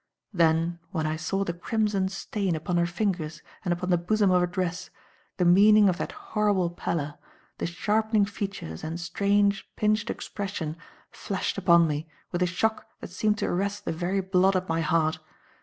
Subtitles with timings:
[0.33, 4.41] Then when I saw the crimson stain upon her fingers and upon the bosom of
[4.41, 4.89] her dress,
[5.37, 7.19] the meaning of that horrible pallor,
[7.59, 10.75] the sharpening features and strange, pinched expression
[11.11, 14.81] flashed upon me with a shock that seemed to arrest the very blood at my
[14.81, 15.19] heart.